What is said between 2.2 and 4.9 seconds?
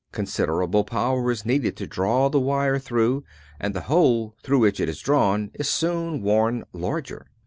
the wire through, and the hole through which it